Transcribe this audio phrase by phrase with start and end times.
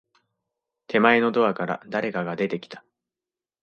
[0.87, 2.83] 手前のドアから、誰かが出てきた。